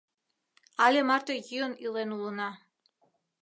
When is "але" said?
0.83-0.99